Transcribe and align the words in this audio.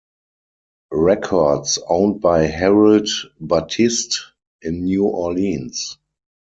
Records 0.93 1.77
owned 1.87 2.21
by 2.21 2.47
Harold 2.47 3.07
Battiste 3.39 4.31
in 4.63 4.83
New 4.85 5.03
Orleans. 5.05 5.99